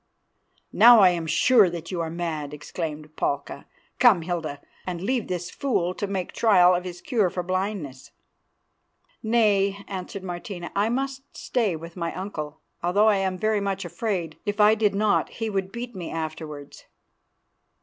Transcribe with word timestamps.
"Now 0.73 0.99
I 1.01 1.09
am 1.11 1.27
sure 1.27 1.69
that 1.69 1.91
you 1.91 2.01
are 2.01 2.09
mad," 2.09 2.55
exclaimed 2.55 3.15
Palka. 3.15 3.67
"Come, 3.99 4.23
Hilda, 4.23 4.59
and 4.87 4.99
leave 4.99 5.27
this 5.27 5.51
fool 5.51 5.93
to 5.93 6.07
make 6.07 6.33
trial 6.33 6.73
of 6.73 6.85
his 6.85 7.01
cure 7.01 7.29
for 7.29 7.43
blindness." 7.43 8.09
"Nay," 9.21 9.77
answered 9.87 10.23
Martina, 10.23 10.71
"I 10.75 10.89
must 10.89 11.37
stay 11.37 11.75
with 11.75 11.95
my 11.95 12.15
uncle, 12.15 12.61
although 12.81 13.09
I 13.09 13.17
am 13.17 13.37
very 13.37 13.61
much 13.61 13.85
afraid. 13.85 14.39
If 14.43 14.59
I 14.59 14.73
did 14.73 14.95
not, 14.95 15.29
he 15.29 15.51
would 15.51 15.71
beat 15.71 15.93
me 15.95 16.09
afterwards." 16.09 16.85